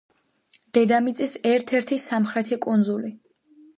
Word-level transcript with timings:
დედამიწის 0.77 1.37
ერთ-ერთი 1.51 1.99
სამხრეთი 2.07 2.59
კუნძული. 2.67 3.13